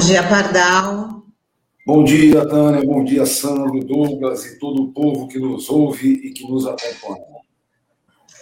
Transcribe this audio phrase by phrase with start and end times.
[0.00, 1.22] Bom dia, Pardal.
[1.86, 2.82] Bom dia, Tânia.
[2.82, 7.26] Bom dia, Sandro, Douglas e todo o povo que nos ouve e que nos acompanha.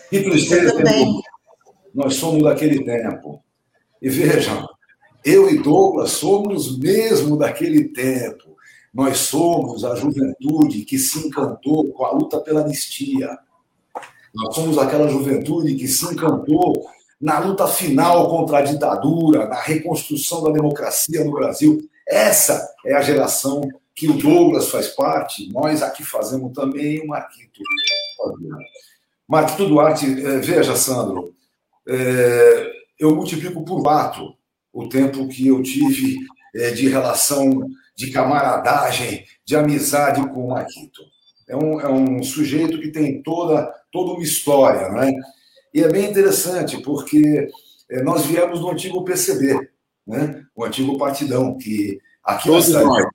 [0.08, 0.72] Que tristeza,
[1.92, 3.42] nós somos daquele tempo.
[4.00, 4.68] E vejam,
[5.24, 8.56] eu e Douglas somos mesmo daquele tempo.
[8.94, 13.36] Nós somos a juventude que se encantou com a luta pela anistia.
[14.32, 16.88] Nós somos aquela juventude que se encantou
[17.20, 21.88] na luta final contra a ditadura, na reconstrução da democracia no Brasil.
[22.06, 23.60] Essa é a geração
[23.94, 27.60] que o Douglas faz parte, nós aqui fazemos também o Marquito.
[29.26, 31.34] Marquito Duarte, eh, veja, Sandro,
[31.88, 34.36] eh, eu multiplico por quatro
[34.72, 36.16] o tempo que eu tive
[36.54, 41.02] eh, de relação, de camaradagem, de amizade com o Marquito.
[41.48, 45.12] É um, é um sujeito que tem toda, toda uma história, não é?
[45.72, 47.48] E é bem interessante, porque
[47.90, 49.68] é, nós viemos do antigo PCB,
[50.06, 50.44] né?
[50.54, 52.88] o antigo partidão, que aqui todos na cidade.
[52.88, 53.10] Nós.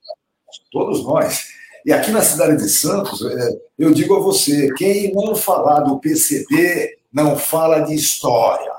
[0.72, 1.48] Todos nós.
[1.86, 6.00] E aqui na cidade de Santos, é, eu digo a você: quem não falar do
[6.00, 8.72] PCB não fala de história.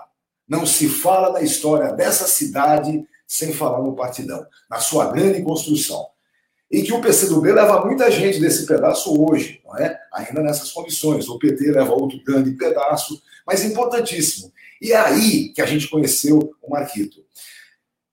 [0.48, 6.06] Não se fala da história dessa cidade sem falar no partidão, na sua grande construção
[6.74, 9.96] e que o PCdoB leva muita gente desse pedaço hoje, não é?
[10.12, 11.28] ainda nessas condições.
[11.28, 14.52] O PT leva outro grande pedaço, mas importantíssimo.
[14.80, 17.24] E é aí que a gente conheceu o Marquito.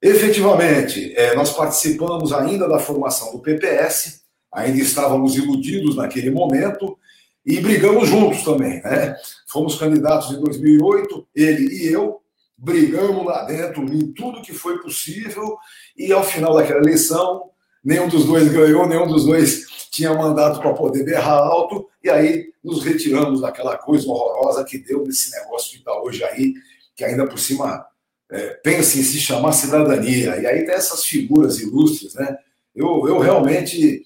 [0.02, 4.22] Efetivamente, é, nós participamos ainda da formação do PPS,
[4.52, 6.98] ainda estávamos iludidos naquele momento
[7.46, 8.82] e brigamos juntos também.
[8.82, 9.16] Né?
[9.48, 12.20] Fomos candidatos em 2008, ele e eu,
[12.58, 15.58] brigamos lá dentro em tudo que foi possível
[15.96, 17.52] e ao final daquela eleição
[17.84, 22.52] nenhum dos dois ganhou, nenhum dos dois tinha mandato para poder berrar alto, e aí
[22.64, 26.54] nos retiramos daquela coisa horrorosa que deu nesse negócio que está hoje aí,
[26.96, 27.86] que ainda por cima
[28.32, 30.38] é, pensa em se chamar cidadania.
[30.38, 32.38] E aí tem essas figuras ilustres, né?
[32.74, 34.04] Eu, eu realmente,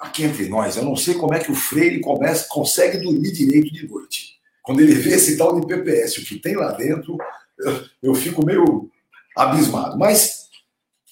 [0.00, 3.72] aqui entre nós, eu não sei como é que o Freire começa, consegue dormir direito
[3.72, 4.36] de noite.
[4.62, 7.18] Quando ele vê esse tal de PPS, o que tem lá dentro,
[7.58, 8.90] eu, eu fico meio
[9.36, 9.98] abismado.
[9.98, 10.45] Mas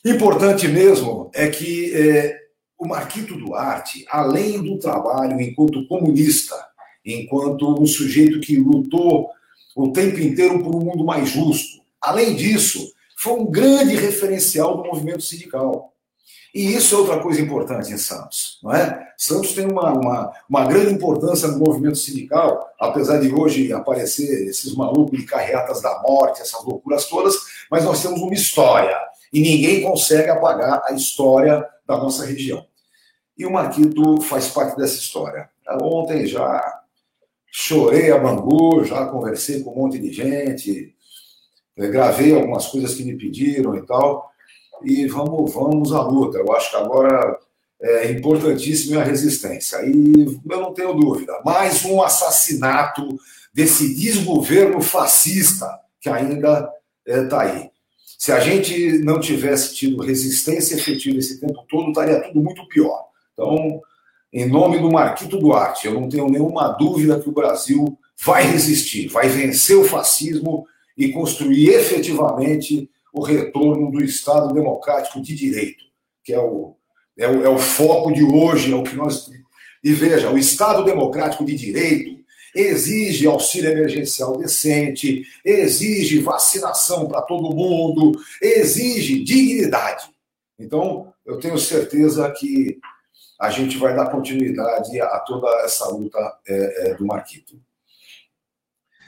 [0.04, 2.38] Importante mesmo é que é,
[2.78, 6.54] o Marquito Duarte, além do trabalho enquanto comunista,
[7.02, 9.30] enquanto um sujeito que lutou
[9.74, 14.84] o tempo inteiro por um mundo mais justo, além disso, foi um grande referencial do
[14.84, 15.94] movimento sindical.
[16.54, 19.08] E isso é outra coisa importante em Santos, não é?
[19.16, 24.74] Santos tem uma, uma, uma grande importância no movimento sindical, apesar de hoje aparecer esses
[24.74, 27.34] malucos de carreatas da morte, essas loucuras todas,
[27.70, 28.94] mas nós temos uma história
[29.34, 32.64] e ninguém consegue apagar a história da nossa região.
[33.36, 35.50] E o Marquito faz parte dessa história.
[35.82, 36.62] Ontem já
[37.50, 40.94] chorei a Bangu, já conversei com um monte de gente,
[41.76, 44.30] eh, gravei algumas coisas que me pediram e tal,
[44.84, 46.38] e vamos, vamos à luta.
[46.38, 47.36] Eu acho que agora
[47.80, 49.78] é importantíssima a resistência.
[49.84, 53.18] E eu não tenho dúvida, mais um assassinato
[53.52, 55.68] desse desgoverno fascista
[56.00, 56.70] que ainda
[57.06, 57.73] está eh, é, aí.
[58.24, 63.04] Se a gente não tivesse tido resistência efetiva esse tempo todo, estaria tudo muito pior.
[63.34, 63.82] Então,
[64.32, 69.08] em nome do Marquito Duarte, eu não tenho nenhuma dúvida que o Brasil vai resistir,
[69.08, 75.84] vai vencer o fascismo e construir efetivamente o retorno do Estado democrático de direito,
[76.24, 76.76] que é o,
[77.18, 79.30] é o, é o foco de hoje, é o que nós.
[79.84, 82.23] E veja, o Estado democrático de direito
[82.54, 90.04] exige auxílio emergencial decente, exige vacinação para todo mundo, exige dignidade.
[90.58, 92.78] Então, eu tenho certeza que
[93.40, 97.60] a gente vai dar continuidade a toda essa luta é, é, do Marquito.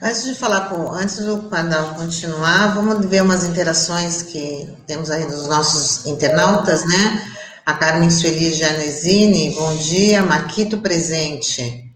[0.01, 5.25] Antes de falar com, antes do Pardal continuar, vamos ver umas interações que temos aí
[5.25, 7.33] dos nossos internautas, né?
[7.65, 11.86] A Carmen Sueli Janesini, bom dia, Marquito presente.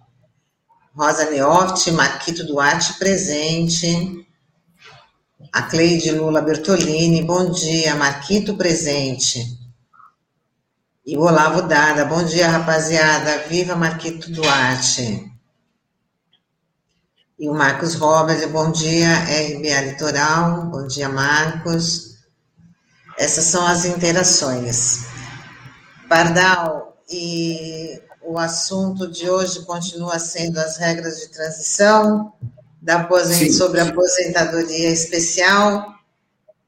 [0.94, 4.28] Rosa Neoft, Marquito Duarte presente.
[5.54, 9.58] A Cleide Lula Bertolini, bom dia, Marquito presente.
[11.06, 15.32] E o Olavo Dada, bom dia, rapaziada, viva Marquito Duarte.
[17.40, 22.18] E o Marcos Robert, bom dia, RBA Litoral, bom dia, Marcos.
[23.18, 25.06] Essas são as interações.
[26.08, 32.34] Pardal, e o assunto de hoje continua sendo as regras de transição
[32.82, 33.52] da aposent...
[33.52, 35.96] sobre a aposentadoria especial.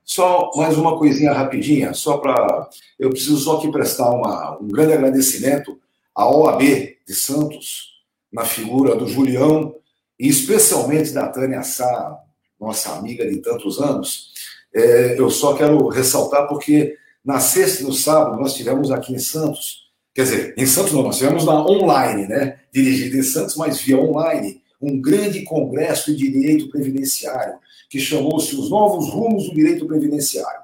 [0.03, 2.69] Só mais uma coisinha rapidinha, só para.
[2.99, 5.79] Eu preciso só aqui prestar uma, um grande agradecimento
[6.13, 7.93] à OAB de Santos,
[8.31, 9.75] na figura do Julião,
[10.19, 12.19] e especialmente da Tânia Sá,
[12.59, 14.33] nossa amiga de tantos anos.
[14.73, 19.19] É, eu só quero ressaltar porque na sexta e no sábado, nós tivemos aqui em
[19.19, 19.82] Santos,
[20.13, 22.60] quer dizer, em Santos nós tivemos na online, né?
[22.71, 27.56] Dirigido em Santos, mas via online, um grande congresso de direito previdenciário,
[27.89, 30.62] que chamou-se Os Novos Rumos do Direito Previdenciário.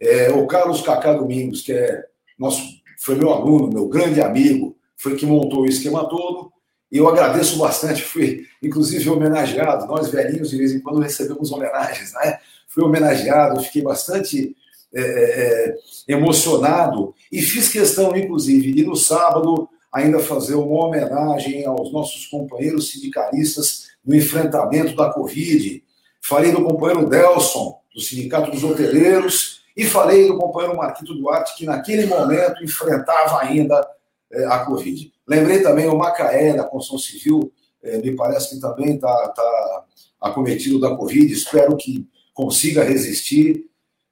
[0.00, 2.04] É, o Carlos Cacá Domingos, que é
[2.38, 2.62] nosso,
[3.00, 6.52] foi meu aluno, meu grande amigo, foi que montou o esquema todo,
[6.90, 12.12] e eu agradeço bastante, fui inclusive homenageado, nós velhinhos de vez em quando recebemos homenagens,
[12.14, 12.38] né?
[12.68, 14.56] Fui homenageado, fiquei bastante
[14.94, 15.76] é, é, é,
[16.08, 22.90] emocionado e fiz questão, inclusive, de no sábado ainda fazer uma homenagem aos nossos companheiros
[22.90, 25.82] sindicalistas no enfrentamento da Covid.
[26.22, 31.64] Falei do companheiro Delson, do Sindicato dos Hoteleiros, e falei do companheiro Marquito Duarte, que
[31.64, 33.86] naquele momento enfrentava ainda
[34.32, 35.12] é, a Covid.
[35.26, 39.84] Lembrei também o Macaé, da construção civil, é, me parece que também está tá
[40.20, 43.66] acometido da Covid, espero que consiga resistir.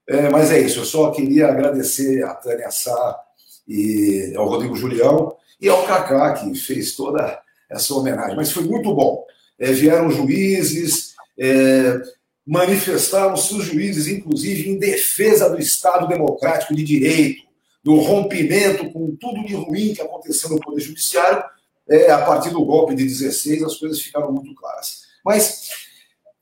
[0.08, 3.20] É, mas é isso, eu só queria agradecer a Tânia Sá
[3.66, 8.36] e ao Rodrigo Julião e ao Cacá, que fez toda essa homenagem.
[8.36, 9.24] Mas foi muito bom.
[9.58, 12.00] É, vieram juízes, é,
[12.46, 17.42] manifestaram-se os juízes, inclusive, em defesa do Estado Democrático de Direito,
[17.82, 21.42] do rompimento com tudo de ruim que aconteceu no Poder Judiciário.
[21.88, 25.02] É, a partir do golpe de 16, as coisas ficaram muito claras.
[25.24, 25.85] Mas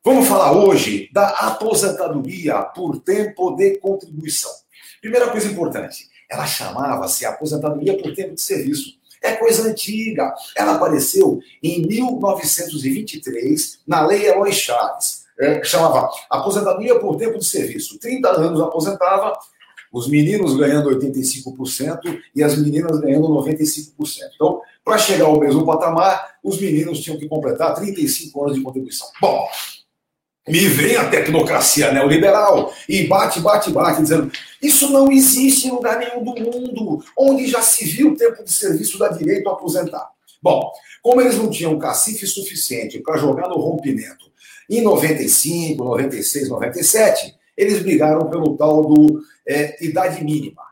[0.06, 4.50] Vamos falar hoje da aposentadoria por tempo de contribuição.
[5.00, 8.98] Primeira coisa importante, ela chamava-se aposentadoria por tempo de serviço.
[9.22, 10.34] É coisa antiga.
[10.54, 15.24] Ela apareceu em 1923 na Lei Eloy Chaves.
[15.40, 17.98] É, chamava aposentadoria por tempo de serviço.
[17.98, 19.32] 30 anos aposentava,
[19.90, 23.94] os meninos ganhando 85% e as meninas ganhando 95%.
[24.34, 29.08] Então, para chegar ao mesmo patamar, os meninos tinham que completar 35 anos de contribuição.
[29.18, 29.48] Bom,
[30.46, 34.30] me vem a tecnocracia neoliberal e bate, bate, bate, dizendo
[34.60, 38.52] isso não existe em lugar nenhum do mundo, onde já se viu o tempo de
[38.52, 40.10] serviço da direito a aposentar.
[40.42, 40.70] Bom,
[41.02, 44.32] como eles não tinham cacife suficiente para jogar no rompimento
[44.68, 50.62] em 95, 96, 97, eles brigaram pelo tal do é, idade mínima.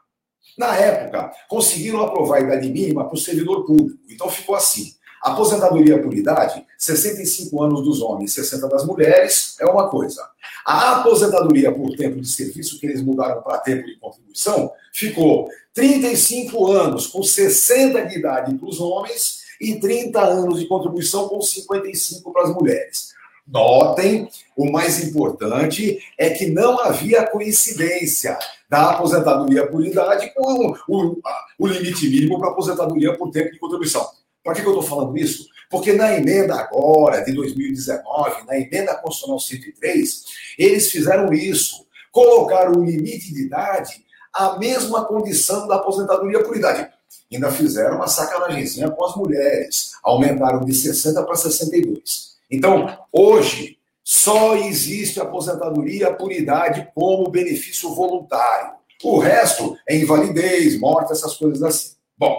[0.57, 3.99] Na época, conseguiram aprovar a idade mínima para o servidor público.
[4.11, 9.89] Então ficou assim: Aposentadoria por idade, 65 anos dos homens, 60 das mulheres, é uma
[9.89, 10.21] coisa.
[10.67, 16.73] A aposentadoria por tempo de serviço, que eles mudaram para tempo de contribuição, ficou 35
[16.73, 22.33] anos com 60 de idade para os homens e 30 anos de contribuição com 55
[22.33, 23.13] para as mulheres.
[23.47, 28.37] Notem, o mais importante é que não havia coincidência
[28.69, 31.21] da aposentadoria por idade com o, o,
[31.59, 34.09] o limite mínimo para aposentadoria por tempo de contribuição.
[34.43, 35.47] Para que, que eu estou falando isso?
[35.71, 40.25] Porque na emenda agora, de 2019, na emenda constitucional 103,
[40.59, 41.87] eles fizeram isso.
[42.11, 46.91] Colocaram o limite de idade à mesma condição da aposentadoria por idade.
[47.33, 49.93] Ainda fizeram uma sacanagemzinha com as mulheres.
[50.03, 52.33] Aumentaram de 60 para 62.
[52.51, 58.75] Então, hoje, só existe aposentadoria por idade como benefício voluntário.
[59.03, 61.93] O resto é invalidez, morte, essas coisas assim.
[62.19, 62.37] Bom,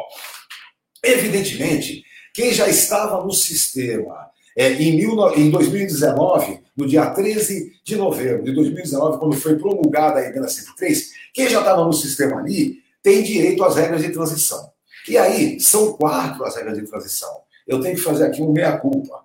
[1.04, 7.96] Evidentemente, quem já estava no sistema é, em, mil, em 2019, no dia 13 de
[7.96, 12.78] novembro de 2019, quando foi promulgada a emenda 103, quem já estava no sistema ali
[13.02, 14.72] tem direito às regras de transição.
[15.08, 17.42] E aí, são quatro as regras de transição.
[17.68, 19.24] Eu tenho que fazer aqui um meia-culpa.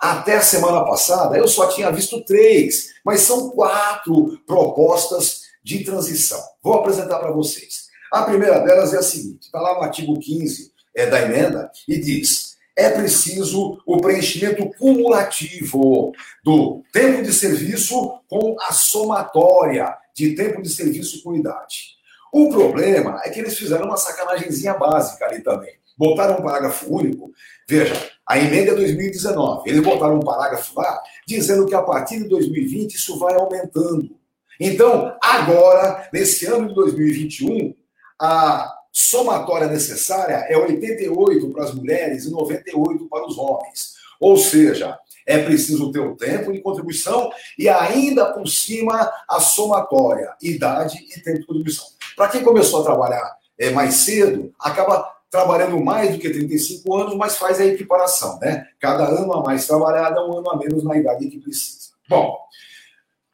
[0.00, 6.40] Até a semana passada, eu só tinha visto três, mas são quatro propostas de transição.
[6.62, 7.90] Vou apresentar para vocês.
[8.10, 11.98] A primeira delas é a seguinte: está lá no artigo 15 é, da emenda e
[11.98, 20.62] diz: é preciso o preenchimento cumulativo do tempo de serviço com a somatória de tempo
[20.62, 22.00] de serviço com idade.
[22.32, 25.74] O problema é que eles fizeram uma sacanagemzinha básica ali também.
[25.98, 27.32] Botaram um parágrafo único.
[27.68, 27.94] Veja,
[28.26, 29.68] a emenda é 2019.
[29.68, 34.16] Eles botaram um parágrafo lá dizendo que a partir de 2020 isso vai aumentando.
[34.58, 37.74] Então, agora, nesse ano de 2021,
[38.20, 43.94] a somatória necessária é 88 para as mulheres e 98 para os homens.
[44.20, 50.34] Ou seja, é preciso ter o tempo de contribuição e ainda por cima a somatória,
[50.42, 51.86] idade e tempo de contribuição.
[52.16, 57.14] Para quem começou a trabalhar é, mais cedo, acaba trabalhando mais do que 35 anos,
[57.14, 58.66] mas faz a equiparação, né?
[58.80, 61.90] Cada ano a mais trabalhado é um ano a menos na idade que precisa.
[62.08, 62.36] Bom,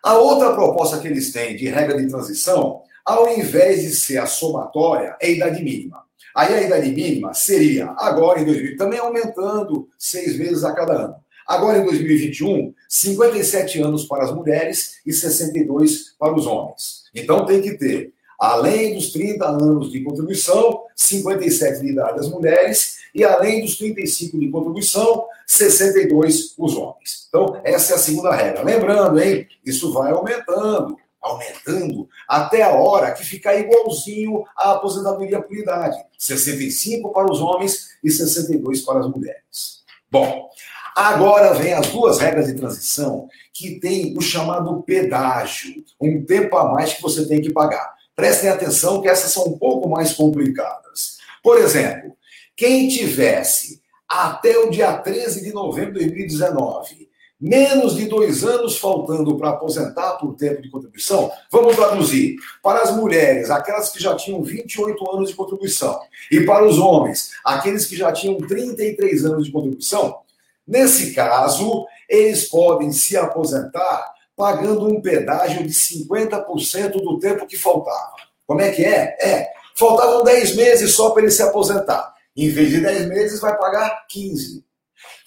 [0.04, 4.26] a outra proposta que eles têm de regra de transição ao invés de ser a
[4.26, 6.04] somatória, é a idade mínima.
[6.34, 11.14] Aí a idade mínima seria, agora em 2020, também aumentando seis vezes a cada ano.
[11.46, 17.04] Agora em 2021, 57 anos para as mulheres e 62 para os homens.
[17.14, 22.98] Então tem que ter Além dos 30 anos de contribuição, 57 de idade as mulheres,
[23.14, 27.26] e além dos 35 de contribuição, 62 os homens.
[27.28, 28.62] Então, essa é a segunda regra.
[28.62, 29.46] Lembrando, hein?
[29.64, 35.96] Isso vai aumentando, aumentando, até a hora que ficar igualzinho à aposentadoria por idade.
[36.18, 39.84] 65 para os homens e 62 para as mulheres.
[40.10, 40.48] Bom,
[40.94, 46.72] agora vem as duas regras de transição que tem o chamado pedágio, um tempo a
[46.72, 47.94] mais que você tem que pagar.
[48.14, 51.18] Prestem atenção que essas são um pouco mais complicadas.
[51.42, 52.16] Por exemplo,
[52.56, 57.08] quem tivesse até o dia 13 de novembro de 2019
[57.40, 62.36] menos de dois anos faltando para aposentar por tempo de contribuição, vamos traduzir.
[62.62, 67.30] Para as mulheres, aquelas que já tinham 28 anos de contribuição, e para os homens,
[67.44, 70.18] aqueles que já tinham 33 anos de contribuição,
[70.66, 78.12] nesse caso, eles podem se aposentar pagando um pedágio de 50% do tempo que faltava.
[78.46, 79.16] Como é que é?
[79.18, 82.14] É, faltavam 10 meses só para ele se aposentar.
[82.36, 84.65] Em vez de 10 meses, vai pagar 15.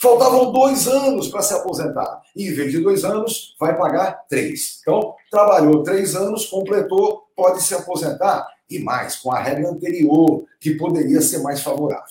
[0.01, 2.21] Faltavam dois anos para se aposentar.
[2.35, 4.79] Em vez de dois anos, vai pagar três.
[4.81, 8.47] Então, trabalhou três anos, completou, pode se aposentar.
[8.69, 12.05] E mais, com a regra anterior, que poderia ser mais favorável.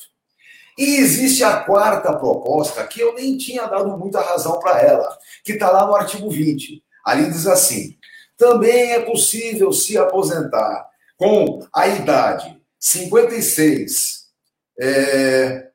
[0.76, 5.52] E existe a quarta proposta, que eu nem tinha dado muita razão para ela, que
[5.52, 6.82] está lá no artigo 20.
[7.04, 7.96] Ali diz assim:
[8.36, 14.26] também é possível se aposentar com a idade 56,
[14.78, 15.67] é,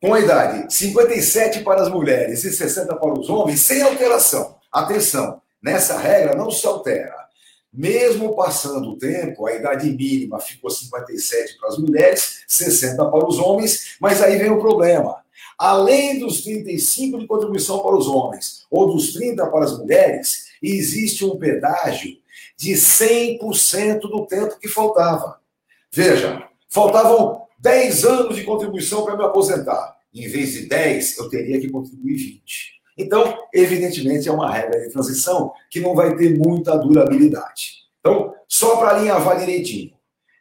[0.00, 4.56] com a idade 57 para as mulheres e 60 para os homens, sem alteração.
[4.72, 7.14] Atenção, nessa regra não se altera.
[7.72, 13.38] Mesmo passando o tempo, a idade mínima ficou 57 para as mulheres, 60 para os
[13.38, 15.20] homens, mas aí vem o problema
[15.60, 21.22] além dos 35 de contribuição para os homens ou dos 30 para as mulheres, existe
[21.22, 22.16] um pedágio
[22.56, 25.38] de 100% do tempo que faltava.
[25.92, 29.96] Veja, faltavam 10 anos de contribuição para me aposentar.
[30.12, 32.80] Em vez de 10, eu teria que contribuir 20.
[32.98, 37.84] Então, evidentemente, é uma regra de transição que não vai ter muita durabilidade.
[38.00, 39.92] Então, só para alinhavar direitinho.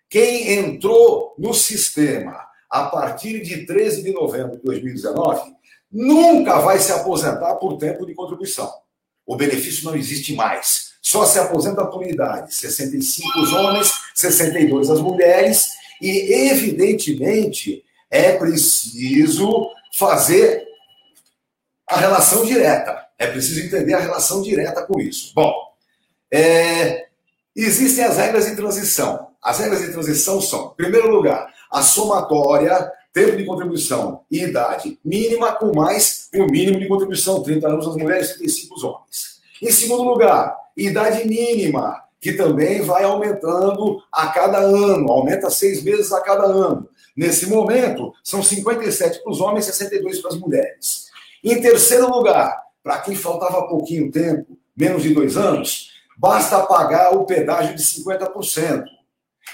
[0.10, 5.54] Quem entrou no sistema a partir de 13 de novembro de 2019,
[5.92, 8.72] nunca vai se aposentar por tempo de contribuição.
[9.26, 10.94] O benefício não existe mais.
[11.02, 12.54] Só se aposenta por idade.
[12.54, 15.79] 65 os homens, 62 as mulheres.
[16.02, 20.68] E, evidentemente, é preciso fazer
[21.88, 23.08] a relação direta.
[23.18, 25.34] É preciso entender a relação direta com isso.
[25.36, 25.54] Bom,
[26.32, 27.08] é,
[27.56, 29.30] existem as regras de transição.
[29.42, 35.00] As regras de transição são, em primeiro lugar, a somatória, tempo de contribuição e idade
[35.04, 39.40] mínima, com mais o mínimo de contribuição, 30 anos as mulheres, 35 os homens.
[39.62, 46.12] Em segundo lugar, idade mínima, que também vai aumentando a cada ano, aumenta seis meses
[46.12, 46.88] a cada ano.
[47.16, 51.08] Nesse momento, são 57 para os homens e 62 para as mulheres.
[51.44, 57.26] Em terceiro lugar, para quem faltava pouquinho tempo, menos de dois anos, basta pagar o
[57.26, 58.84] pedágio de 50%.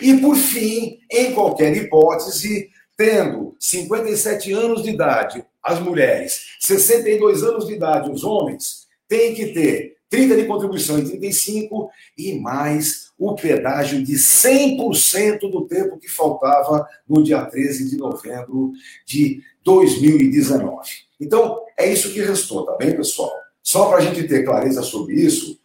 [0.02, 7.66] E, por fim, em qualquer hipótese, tendo 57 anos de idade as mulheres, 62 anos
[7.66, 13.34] de idade os homens, tem que ter 30 de contribuição e 35 e mais o
[13.36, 18.72] pedágio de 100% do tempo que faltava no dia 13 de novembro
[19.06, 20.90] de 2019.
[21.20, 23.32] Então, é isso que restou, tá bem, pessoal?
[23.64, 25.60] Só para a gente ter clareza sobre isso,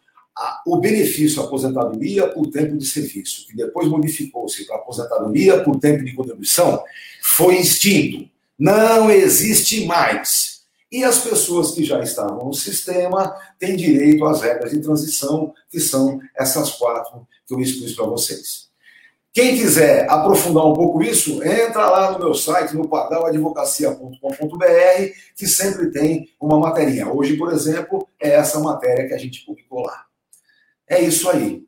[0.65, 6.13] o benefício aposentadoria por tempo de serviço, que depois modificou-se para aposentadoria por tempo de
[6.13, 6.81] contribuição,
[7.21, 8.27] foi extinto.
[8.57, 10.50] Não existe mais.
[10.91, 15.79] E as pessoas que já estavam no sistema têm direito às regras de transição, que
[15.79, 18.69] são essas quatro que eu expus para vocês.
[19.33, 25.89] Quem quiser aprofundar um pouco isso, entra lá no meu site, no pardaladvocacia.com.br, que sempre
[25.89, 27.07] tem uma materinha.
[27.07, 30.03] Hoje, por exemplo, é essa matéria que a gente publicou lá.
[30.85, 31.63] É isso aí.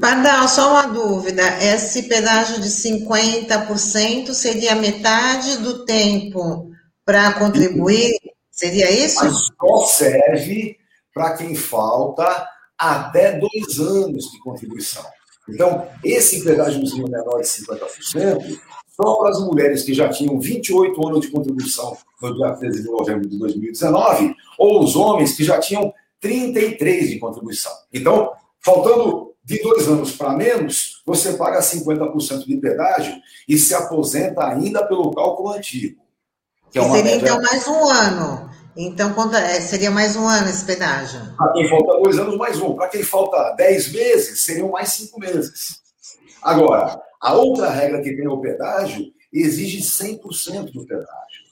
[0.00, 1.62] Pardal, só uma dúvida.
[1.62, 6.72] Esse pedágio de 50% seria metade do tempo
[7.06, 8.12] para contribuir?
[8.50, 9.24] Seria isso?
[9.24, 10.76] Mas só serve
[11.14, 15.04] para quem falta até dois anos de contribuição.
[15.48, 18.58] Então, esse pedágiozinho menor de 50%,
[18.96, 22.90] só para as mulheres que já tinham 28 anos de contribuição no dia 13 de
[22.90, 27.72] novembro de 2019, ou os homens que já tinham 33 de contribuição.
[27.92, 33.14] Então, faltando de dois anos para menos, você paga 50% de pedágio
[33.48, 36.05] e se aposenta ainda pelo cálculo antigo.
[36.70, 37.26] Que é uma seria média...
[37.26, 38.50] então mais um ano.
[38.76, 41.20] Então, conta, é, seria mais um ano esse pedágio?
[41.36, 42.74] Para quem falta dois anos, mais um.
[42.74, 45.80] Para quem falta dez meses, seriam mais cinco meses.
[46.42, 51.46] Agora, a outra regra que tem o pedágio exige 100% do pedágio.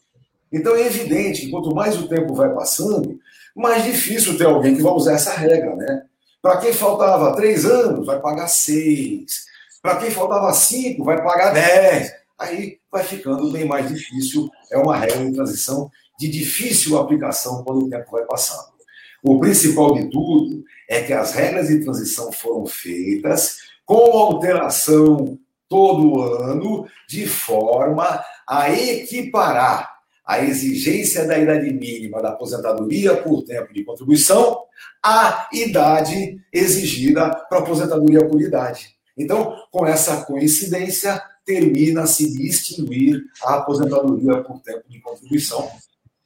[0.52, 3.18] Então, é evidente que quanto mais o tempo vai passando,
[3.56, 6.04] mais difícil ter alguém que vai usar essa regra, né?
[6.42, 9.46] Para quem faltava três anos, vai pagar seis.
[9.80, 12.12] Para quem faltava cinco, vai pagar dez.
[12.38, 14.50] Aí vai ficando bem mais difícil.
[14.74, 18.74] É uma regra de transição de difícil aplicação quando o tempo vai passando.
[19.22, 26.22] O principal de tudo é que as regras de transição foram feitas com alteração todo
[26.22, 29.94] ano, de forma a equiparar
[30.26, 34.58] a exigência da idade mínima da aposentadoria por tempo de contribuição
[35.02, 38.94] à idade exigida para aposentadoria por idade.
[39.16, 45.68] Então, com essa coincidência, termina-se de extinguir a aposentadoria por tempo de contribuição,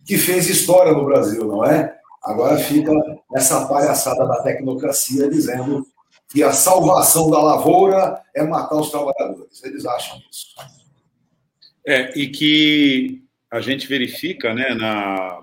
[0.04, 1.96] que fez história no Brasil, não é?
[2.22, 2.92] Agora fica
[3.34, 5.86] essa palhaçada da tecnocracia dizendo
[6.30, 9.62] que a salvação da lavoura é matar os trabalhadores.
[9.64, 10.54] Eles acham isso.
[11.86, 14.66] É, e que a gente verifica né,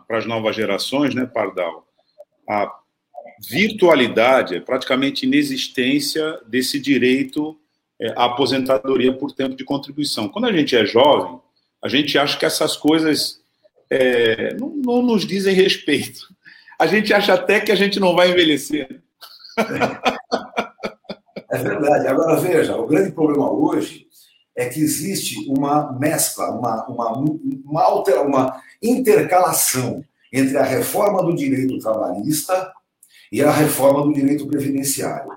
[0.08, 1.88] para as novas gerações, né, Pardal,
[2.48, 2.72] a
[3.50, 7.60] virtualidade, é praticamente inexistência desse direito
[8.02, 10.28] é, à aposentadoria por tempo de contribuição.
[10.30, 11.40] Quando a gente é jovem,
[11.82, 13.40] a gente acha que essas coisas
[13.90, 16.28] é, não, não, nos dizem respeito.
[16.80, 19.02] A gente acha até que a gente não vai envelhecer.
[21.56, 22.08] É verdade.
[22.08, 24.08] Agora, veja, o grande problema hoje
[24.56, 27.12] é que existe uma mescla, uma, uma,
[27.66, 30.04] uma, alter, uma intercalação
[30.34, 32.74] entre a reforma do direito trabalhista
[33.32, 35.32] e a reforma do direito previdenciário.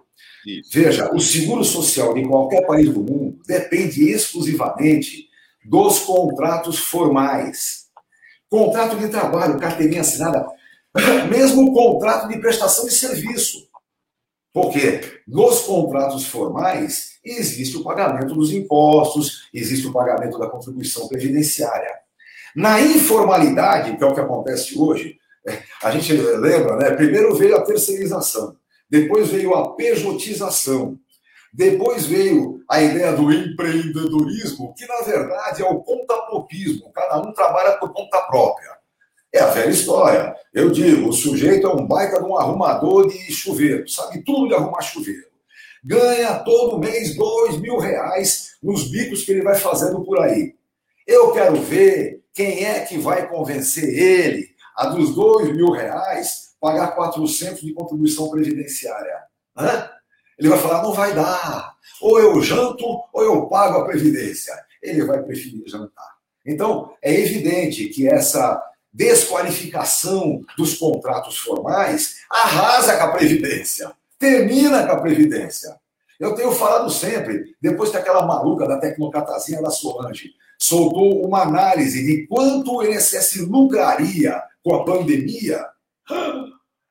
[0.72, 5.28] Veja, o seguro social de qualquer país do mundo depende exclusivamente
[5.64, 7.86] dos contratos formais.
[8.48, 10.46] Contrato de trabalho, carteirinha assinada,
[11.30, 13.68] mesmo contrato de prestação de serviço.
[14.52, 21.94] Porque nos contratos formais existe o pagamento dos impostos, existe o pagamento da contribuição previdenciária.
[22.56, 26.90] Na informalidade, que é o que acontece hoje, é, a gente lembra, né?
[26.92, 28.56] Primeiro veio a terceirização,
[28.90, 30.98] depois veio a pejotização,
[31.52, 37.78] depois veio a ideia do empreendedorismo, que na verdade é o contapropismo, cada um trabalha
[37.78, 38.78] por conta própria.
[39.32, 40.34] É a velha história.
[40.54, 44.54] Eu digo, o sujeito é um baita de um arrumador de chuveiro, sabe tudo de
[44.54, 45.28] arrumar chuveiro.
[45.84, 50.54] Ganha todo mês dois mil reais nos bicos que ele vai fazendo por aí.
[51.06, 56.94] Eu quero ver quem é que vai convencer ele a dos dois mil reais pagar
[56.94, 59.22] 400 de contribuição previdenciária.
[60.38, 61.74] Ele vai falar, não vai dar.
[62.00, 64.54] Ou eu janto ou eu pago a previdência.
[64.82, 66.18] Ele vai preferir jantar.
[66.46, 74.92] Então, é evidente que essa desqualificação dos contratos formais arrasa com a Previdência, termina com
[74.92, 75.76] a Previdência.
[76.18, 82.04] Eu tenho falado sempre, depois que aquela maluca da tecnocratazinha da Solange soltou uma análise
[82.04, 85.64] de quanto o INSS lucraria com a pandemia,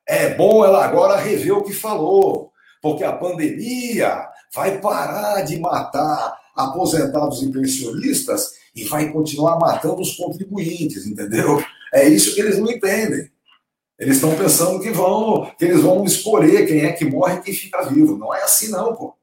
[0.06, 6.36] é bom ela agora rever o que falou, porque a pandemia vai parar de matar
[6.56, 11.62] aposentados e pensionistas e vai continuar matando os contribuintes, entendeu?
[11.92, 13.30] É isso que eles não entendem.
[13.98, 17.54] Eles estão pensando que vão, que eles vão escolher quem é que morre e quem
[17.54, 18.16] fica vivo.
[18.16, 19.14] Não é assim, não, pô.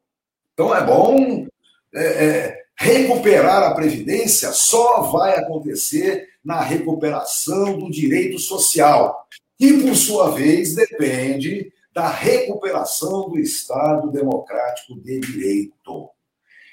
[0.53, 1.47] Então é bom
[1.93, 9.25] é, é, recuperar a Previdência só vai acontecer na recuperação do direito social,
[9.57, 16.09] que, por sua vez, depende da recuperação do Estado democrático de direito.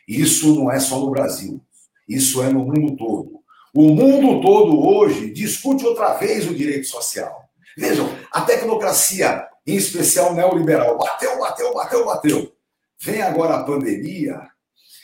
[0.06, 1.60] Isso não é só no Brasil,
[2.08, 3.40] isso é no mundo todo.
[3.74, 7.48] O mundo todo hoje discute outra vez o direito social.
[7.76, 12.52] Vejam, a tecnocracia, em especial neoliberal, bateu, bateu, bateu, bateu.
[13.00, 14.40] Vem agora a pandemia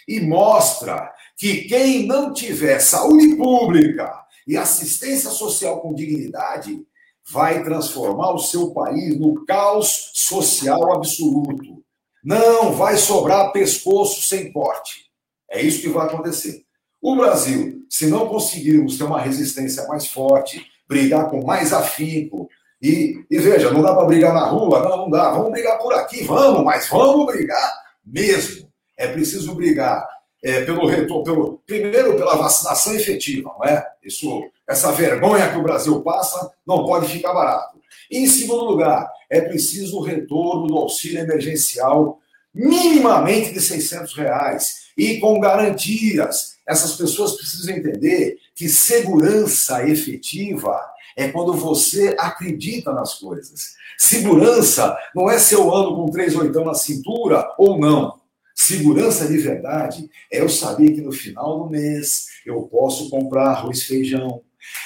[0.07, 4.13] e mostra que quem não tiver saúde pública
[4.47, 6.85] e assistência social com dignidade
[7.31, 11.83] vai transformar o seu país no caos social absoluto.
[12.25, 15.07] Não vai sobrar pescoço sem corte.
[15.51, 16.63] É isso que vai acontecer.
[17.01, 22.49] O Brasil, se não conseguirmos ter uma resistência mais forte, brigar com mais afinco,
[22.81, 24.81] e, e veja, não dá para brigar na rua?
[24.81, 25.31] Não, não dá.
[25.33, 27.75] Vamos brigar por aqui, vamos, mas vamos brigar
[28.05, 28.69] mesmo.
[28.97, 30.07] É preciso brigar
[30.43, 33.85] é, pelo retorno, pelo, primeiro pela vacinação efetiva, não é?
[34.03, 37.79] Isso, essa vergonha que o Brasil passa não pode ficar barato.
[38.11, 42.21] E, em segundo lugar, é preciso o retorno do auxílio emergencial
[42.55, 50.79] minimamente de 600 reais e com garantias essas pessoas precisam entender que segurança efetiva
[51.17, 53.75] é quando você acredita nas coisas.
[53.97, 58.21] Segurança não é se eu ando com três oitão na cintura ou não.
[58.55, 63.85] Segurança de verdade é eu saber que no final do mês eu posso comprar arroz
[63.85, 64.43] feijão.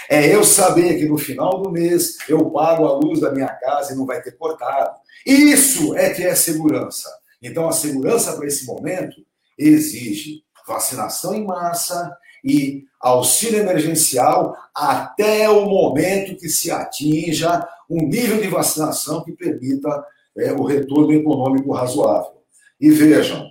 [0.08, 3.92] É eu saber que no final do mês eu pago a luz da minha casa
[3.92, 4.96] e não vai ter cortado.
[5.26, 7.08] Isso é que é segurança.
[7.42, 9.16] Então a segurança para esse momento
[9.58, 18.40] exige vacinação em massa e auxílio emergencial até o momento que se atinja um nível
[18.40, 20.04] de vacinação que permita
[20.36, 22.42] é, o retorno econômico razoável.
[22.80, 23.46] E vejam,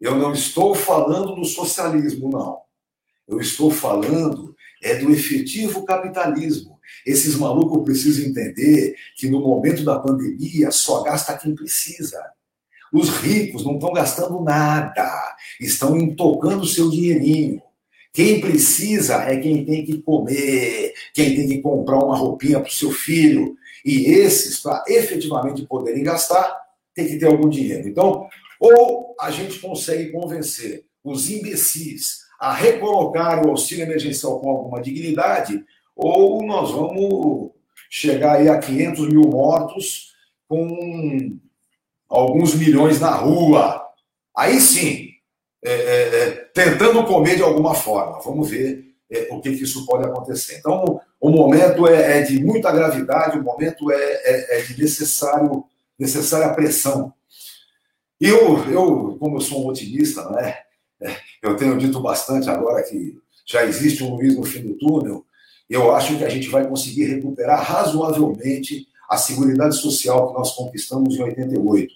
[0.00, 2.60] eu não estou falando do socialismo, não.
[3.26, 4.47] Eu estou falando
[4.82, 6.78] é do efetivo capitalismo.
[7.06, 12.22] Esses malucos precisam entender que no momento da pandemia só gasta quem precisa.
[12.92, 17.62] Os ricos não estão gastando nada, estão intocando seu dinheirinho.
[18.12, 22.72] Quem precisa é quem tem que comer, quem tem que comprar uma roupinha para o
[22.72, 23.56] seu filho.
[23.84, 26.56] E esses, para efetivamente poderem gastar,
[26.94, 27.88] tem que ter algum dinheiro.
[27.88, 28.26] Então,
[28.58, 35.64] ou a gente consegue convencer os imbecis a recolocar o auxílio emergencial com alguma dignidade,
[35.96, 37.50] ou nós vamos
[37.90, 40.12] chegar aí a 500 mil mortos
[40.46, 41.36] com
[42.08, 43.84] alguns milhões na rua.
[44.36, 45.08] Aí sim,
[45.64, 48.20] é, é, é, tentando comer de alguma forma.
[48.20, 50.58] Vamos ver é, o que, que, isso pode acontecer.
[50.58, 55.64] Então, o momento é, é de muita gravidade, o momento é, é, de necessário,
[55.98, 57.12] necessária pressão.
[58.20, 60.58] E eu, eu, como eu sou um otimista, né,
[61.42, 63.16] eu tenho dito bastante agora que
[63.46, 65.24] já existe um luz no fim do túnel,
[65.68, 71.16] eu acho que a gente vai conseguir recuperar razoavelmente a Seguridade Social que nós conquistamos
[71.16, 71.94] em 88.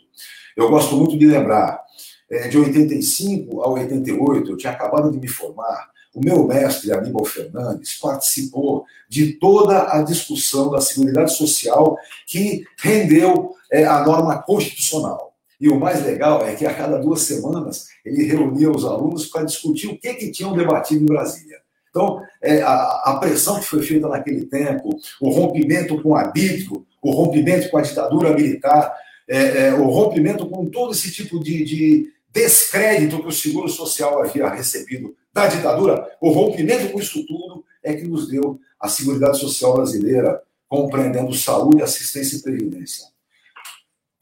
[0.56, 1.82] Eu gosto muito de lembrar,
[2.30, 7.24] é, de 85 a 88, eu tinha acabado de me formar, o meu mestre, Aníbal
[7.24, 15.31] Fernandes, participou de toda a discussão da Seguridade Social que rendeu é, a norma constitucional.
[15.62, 19.44] E o mais legal é que a cada duas semanas ele reunia os alunos para
[19.44, 21.58] discutir o que, que tinham debatido em Brasília.
[21.88, 26.84] Então, é, a, a, pressão que foi feita naquele tempo, o rompimento com o arbítrio,
[27.00, 28.92] o rompimento com a ditadura militar,
[29.28, 34.20] é, é, o rompimento com todo esse tipo de, de descrédito que o Seguro Social
[34.20, 39.38] havia recebido da ditadura, o rompimento com isso tudo é que nos deu a Seguridade
[39.38, 43.11] Social brasileira, compreendendo saúde, assistência e previdência.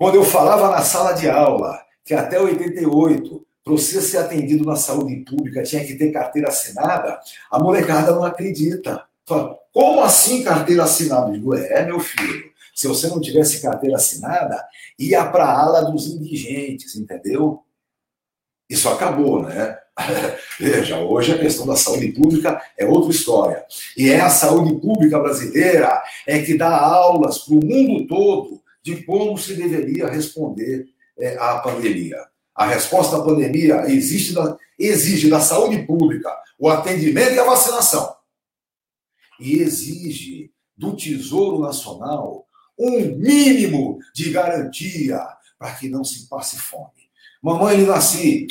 [0.01, 4.74] Quando eu falava na sala de aula que até 88, para você ser atendido na
[4.74, 7.20] saúde pública, tinha que ter carteira assinada,
[7.51, 9.05] a molecada não acredita.
[9.26, 11.30] Fala, como assim carteira assinada?
[11.30, 14.64] Digo, é, meu filho, se você não tivesse carteira assinada,
[14.98, 17.62] ia para a ala dos indigentes, entendeu?
[18.70, 19.76] Isso acabou, né?
[20.59, 23.66] Veja, hoje a questão da saúde pública é outra história.
[23.98, 29.02] E é a saúde pública brasileira é que dá aulas para o mundo todo de
[29.04, 30.86] como se deveria responder
[31.18, 32.18] é, à pandemia.
[32.54, 38.14] A resposta à pandemia existe da, exige da saúde pública o atendimento e a vacinação.
[39.38, 42.46] E exige do Tesouro Nacional
[42.78, 45.20] um mínimo de garantia
[45.58, 47.10] para que não se passe fome.
[47.42, 48.46] Mamãe Linaci,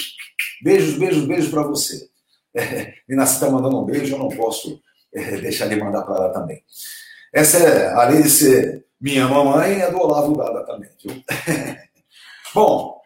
[0.63, 2.09] beijos, beijos, beijos para você.
[2.55, 4.82] É, está mandando um beijo, eu não posso
[5.13, 6.63] é, deixar de mandar para ela também.
[7.34, 11.24] Essa é, além de ser minha mamãe, é do Olavo Dada também, viu?
[12.54, 13.00] Bom,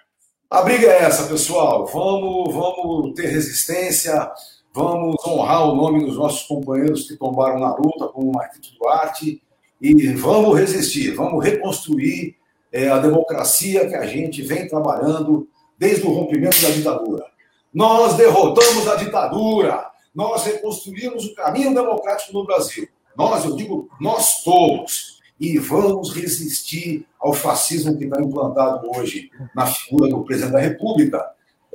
[0.50, 1.86] a briga é essa, pessoal.
[1.86, 4.32] Vamos, vamos ter resistência,
[4.74, 9.42] vamos honrar o nome dos nossos companheiros que tombaram na luta, como o Marquito Duarte,
[9.82, 12.38] e vamos resistir, vamos reconstruir
[12.72, 17.26] é, a democracia que a gente vem trabalhando desde o rompimento da ditadura.
[17.74, 22.88] Nós derrotamos a ditadura, nós reconstruímos o caminho democrático no Brasil.
[23.18, 25.13] Nós, eu digo, nós todos.
[25.44, 31.22] E vamos resistir ao fascismo que está implantado hoje na figura do presidente da República.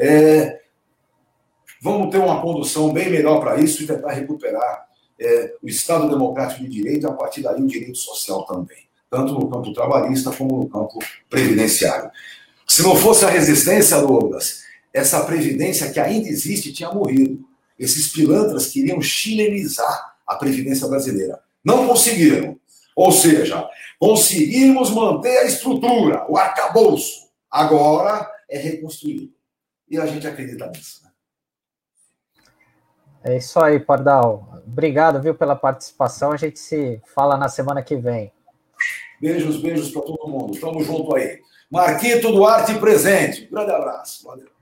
[0.00, 0.58] É,
[1.82, 4.88] vamos ter uma condução bem melhor para isso e tentar recuperar
[5.20, 9.34] é, o Estado Democrático de Direito e, a partir daí, o direito social também, tanto
[9.34, 10.98] no campo trabalhista como no campo
[11.28, 12.10] previdenciário.
[12.66, 14.62] Se não fosse a resistência, Douglas,
[14.94, 17.44] essa previdência que ainda existe tinha morrido.
[17.78, 21.38] Esses pilantras queriam chilenizar a previdência brasileira.
[21.62, 22.58] Não conseguiram.
[22.98, 27.28] Ou seja, conseguimos manter a estrutura, o arcabouço.
[27.48, 29.32] Agora é reconstruído.
[29.88, 31.04] E a gente acredita nisso.
[31.04, 31.10] Né?
[33.22, 34.60] É isso aí, Pardal.
[34.66, 36.32] Obrigado, viu, pela participação.
[36.32, 38.32] A gente se fala na semana que vem.
[39.20, 40.58] Beijos, beijos para todo mundo.
[40.58, 41.38] Tamo junto aí.
[41.70, 43.46] Marquito Duarte presente.
[43.46, 44.24] grande abraço.
[44.26, 44.57] Valeu.